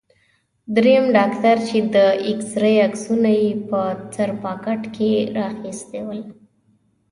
دریم 0.75 1.05
ډاکټر 1.17 1.55
چې 1.67 1.77
د 1.95 1.95
اېکسرې 2.27 2.73
عکسونه 2.87 3.29
یې 3.41 3.49
په 3.69 3.79
سر 4.13 4.29
پاکټ 4.43 4.81
کې 4.95 5.11
را 5.35 5.43
اخیستي 5.53 6.01
ول. 6.07 6.21